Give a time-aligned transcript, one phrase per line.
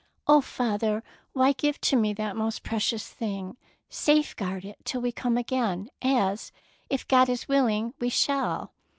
[0.27, 1.03] ''Oh, father,
[1.33, 3.55] why give to me that most precious thing!
[3.87, 6.51] Safeguard it till we come again, as,
[6.89, 8.71] if God is willing, we shall."